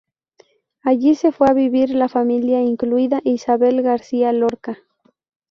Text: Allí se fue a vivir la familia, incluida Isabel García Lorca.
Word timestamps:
Allí 0.81 1.13
se 1.13 1.31
fue 1.31 1.47
a 1.47 1.53
vivir 1.53 1.91
la 1.91 2.09
familia, 2.09 2.59
incluida 2.59 3.21
Isabel 3.23 3.83
García 3.83 4.33
Lorca. 4.33 4.79